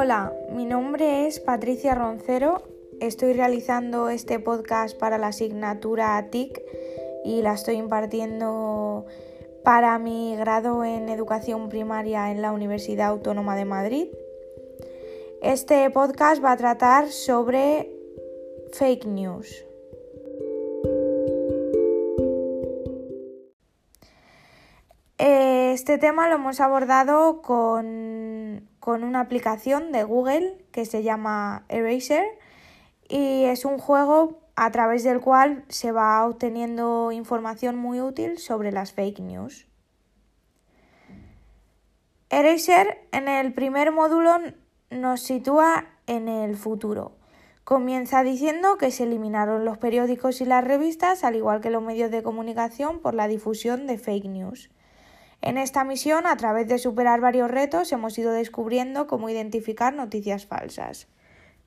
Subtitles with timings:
[0.00, 2.62] Hola, mi nombre es Patricia Roncero.
[3.00, 6.62] Estoy realizando este podcast para la asignatura TIC
[7.24, 9.06] y la estoy impartiendo
[9.64, 14.06] para mi grado en educación primaria en la Universidad Autónoma de Madrid.
[15.42, 17.90] Este podcast va a tratar sobre
[18.70, 19.64] fake news.
[25.78, 32.24] Este tema lo hemos abordado con, una aplicación de Google que se llama Eraser
[33.08, 38.72] y es un juego a través del cual se va obteniendo información muy útil sobre
[38.72, 39.68] las fake news.
[42.28, 44.36] Eraser en el primer módulo
[44.90, 47.12] nos sitúa en el futuro.
[47.62, 52.10] Comienza diciendo que se eliminaron los periódicos y las revistas, al igual que los medios
[52.10, 54.70] de comunicación, por la difusión de fake news.
[55.40, 60.46] En esta misión, a través de superar varios retos, hemos ido descubriendo cómo identificar noticias
[60.46, 61.08] falsas,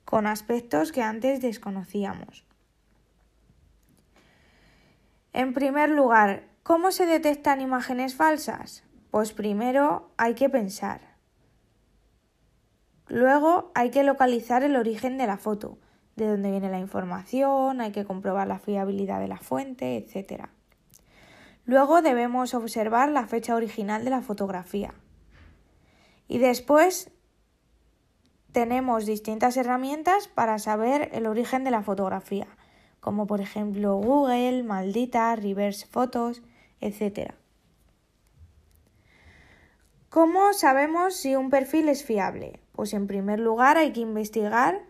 [0.04, 2.44] con aspectos que antes desconocíamos.
[5.32, 8.84] En primer lugar, ¿cómo se detectan imágenes falsas?
[9.10, 11.16] Pues primero hay que pensar.
[13.08, 15.78] Luego hay que localizar el origen de la foto,
[16.16, 20.48] de dónde viene la información, hay que comprobar la fiabilidad de la fuente, etc.
[21.64, 24.94] Luego debemos observar la fecha original de la fotografía.
[26.28, 27.10] Y después
[28.52, 32.46] tenemos distintas herramientas para saber el origen de la fotografía,
[33.00, 36.42] como por ejemplo Google, Maldita, Reverse Photos,
[36.80, 37.32] etc.
[40.08, 42.60] ¿Cómo sabemos si un perfil es fiable?
[42.72, 44.82] Pues en primer lugar hay que investigar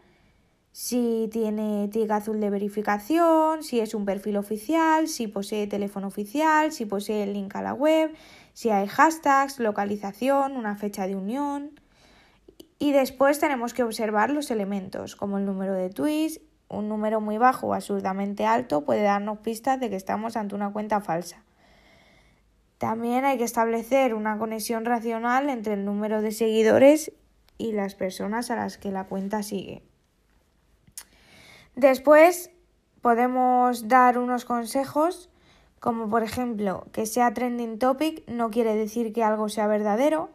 [0.73, 6.73] si tiene TIC azul de verificación, si es un perfil oficial, si posee teléfono oficial,
[6.73, 8.11] si posee el link a la web,
[8.55, 11.78] si hay hashtags, localización, una fecha de unión.
[12.78, 17.37] Y después tenemos que observar los elementos, como el número de tweets, un número muy
[17.37, 21.44] bajo o absurdamente alto puede darnos pistas de que estamos ante una cuenta falsa.
[22.78, 27.12] También hay que establecer una conexión racional entre el número de seguidores
[27.59, 29.83] y las personas a las que la cuenta sigue.
[31.75, 32.50] Después
[33.00, 35.31] podemos dar unos consejos
[35.83, 40.31] como por ejemplo que sea trending topic no quiere decir que algo sea verdadero.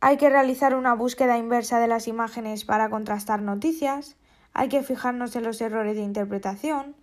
[0.00, 4.16] Hay que realizar una búsqueda inversa de las imágenes para contrastar noticias.
[4.52, 6.94] Hay que fijarnos en los errores de interpretación.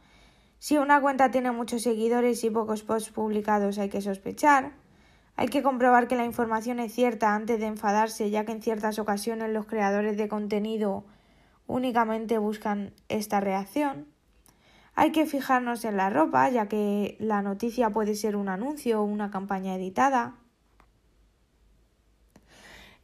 [0.60, 4.74] Si una cuenta tiene muchos seguidores y pocos posts publicados hay que sospechar.
[5.38, 9.00] Hay que comprobar que la información es cierta antes de enfadarse, ya que en ciertas
[9.00, 11.06] ocasiones los creadores de contenido
[11.70, 14.08] únicamente buscan esta reacción.
[14.96, 19.06] Hay que fijarnos en la ropa, ya que la noticia puede ser un anuncio o
[19.06, 20.34] una campaña editada.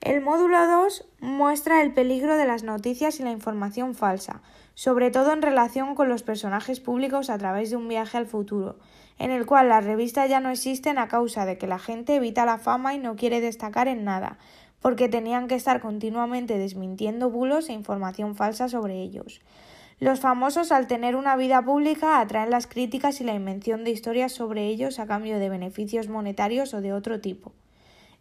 [0.01, 4.41] El módulo 2 muestra el peligro de las noticias y la información falsa,
[4.73, 8.77] sobre todo en relación con los personajes públicos a través de un viaje al futuro,
[9.17, 12.45] en el cual las revistas ya no existen a causa de que la gente evita
[12.45, 14.37] la fama y no quiere destacar en nada,
[14.85, 19.41] porque tenían que estar continuamente desmintiendo bulos e información falsa sobre ellos.
[19.99, 24.33] Los famosos, al tener una vida pública, atraen las críticas y la invención de historias
[24.33, 27.51] sobre ellos a cambio de beneficios monetarios o de otro tipo.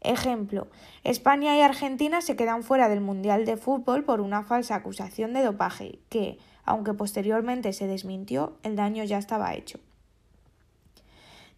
[0.01, 0.69] Ejemplo,
[1.03, 5.43] España y Argentina se quedan fuera del Mundial de Fútbol por una falsa acusación de
[5.43, 9.81] dopaje, que, aunque posteriormente se desmintió, el daño ya estaba hecho.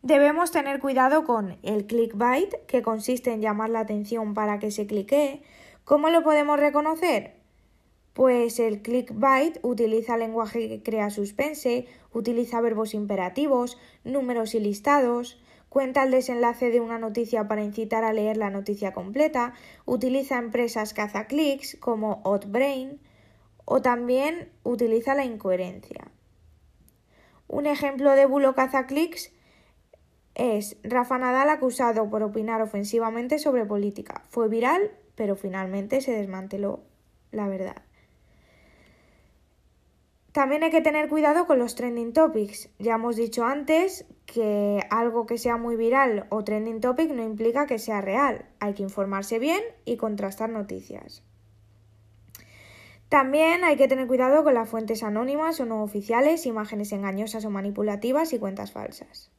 [0.06, 4.86] Debemos tener cuidado con el clickbait, que consiste en llamar la atención para que se
[4.86, 5.42] cliquee.
[5.84, 7.34] ¿Cómo lo podemos reconocer?
[8.12, 16.04] Pues el clickbait utiliza lenguaje que crea suspense, utiliza verbos imperativos, números y listados, cuenta
[16.04, 19.54] el desenlace de una noticia para incitar a leer la noticia completa,
[19.86, 23.00] utiliza empresas cazaclicks como Outbrain
[23.64, 26.12] o también utiliza la incoherencia.
[27.48, 29.32] Un ejemplo de bulo cazaclicks
[30.36, 34.22] es Rafa Nadal acusado por opinar ofensivamente sobre política.
[34.28, 36.80] Fue viral, pero finalmente se desmanteló
[37.32, 37.82] la verdad.
[40.32, 42.68] También hay que tener cuidado con los trending topics.
[42.78, 47.66] Ya hemos dicho antes que algo que sea muy viral o trending topic no implica
[47.66, 48.44] que sea real.
[48.60, 51.22] Hay que informarse bien y contrastar noticias.
[53.08, 57.50] También hay que tener cuidado con las fuentes anónimas o no oficiales, imágenes engañosas o
[57.50, 59.30] manipulativas y cuentas falsas.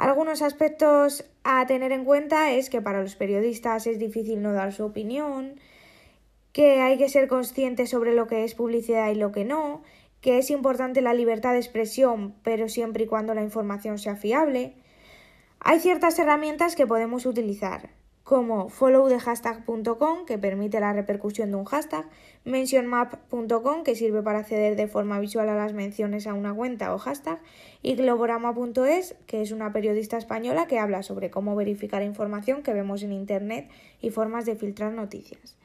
[0.00, 4.72] Algunos aspectos a tener en cuenta es que para los periodistas es difícil no dar
[4.72, 5.60] su opinión,
[6.54, 9.82] que hay que ser consciente sobre lo que es publicidad y lo que no,
[10.22, 14.72] que es importante la libertad de expresión, pero siempre y cuando la información sea fiable.
[15.60, 17.90] Hay ciertas herramientas que podemos utilizar,
[18.24, 22.06] como followthehashtag.com que permite la repercusión de un hashtag,
[22.44, 26.98] mentionmap.com que sirve para acceder de forma visual a las menciones a una cuenta o
[26.98, 27.40] hashtag
[27.82, 33.02] y globograma.es que es una periodista española que habla sobre cómo verificar información que vemos
[33.02, 33.68] en internet
[34.00, 35.56] y formas de filtrar noticias.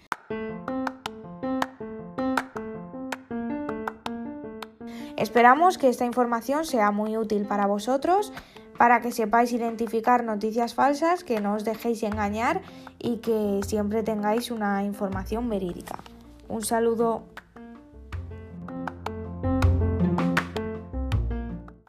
[5.18, 8.34] Esperamos que esta información sea muy útil para vosotros,
[8.78, 12.62] para que sepáis identificar noticias falsas, que no os dejéis engañar
[13.00, 16.00] y que siempre tengáis una información verídica.
[16.48, 17.24] Un saludo.